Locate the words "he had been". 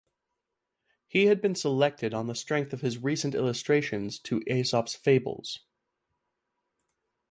1.07-1.53